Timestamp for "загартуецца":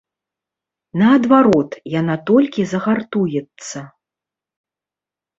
2.71-3.79